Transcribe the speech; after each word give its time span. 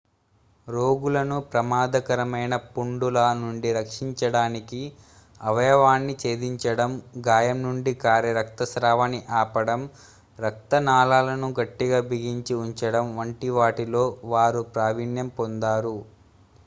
రోగులను 0.67 1.35
ప్రమాదకరమైన 1.49 2.53
పుండుల 2.69 3.19
నుండి 3.41 3.69
రక్షించడానికి 3.77 4.79
అవయవాన్నిఛేదించడం 5.41 6.93
గాయం 7.27 7.59
నుండి 7.65 7.93
కారే 8.01 8.31
రక్తస్రావాన్ని 8.39 9.19
ఆపడం 9.41 9.83
రక్తనాళాలను 10.39 11.49
గట్టిగ 11.59 11.99
బిగించి 12.09 12.55
ఉంచడం 12.63 13.05
వంటివాటిలో 13.19 14.03
వారు 14.33 14.63
ప్రావీణ్యం 14.73 15.29
పొందారు 15.39 15.95